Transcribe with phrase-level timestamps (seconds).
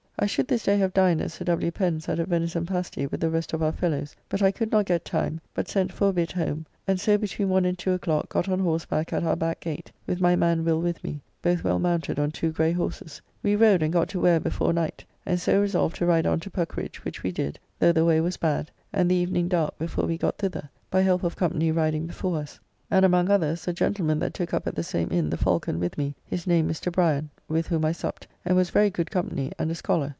[0.23, 1.71] I should this day have dined at Sir W.
[1.71, 4.85] Pen's at a venison pasty with the rest of our fellows, but I could not
[4.85, 8.29] get time, but sent for a bit home, and so between one and two o'clock
[8.29, 11.79] got on horseback at our back gate, with my man Will with me, both well
[11.79, 13.19] mounted on two grey horses.
[13.41, 16.51] We rode and got to Ware before night; and so resolved to ride on to
[16.51, 20.19] Puckeridge, which we did, though the way was bad, and the evening dark before we
[20.19, 22.59] got thither, by help of company riding before us;
[22.91, 25.97] and among others, a gentleman that took up at the same inn, the Falcon, with
[25.97, 26.91] me, his name Mr.
[26.91, 30.09] Brian, with whom I supped, and was very good company, and a scholar.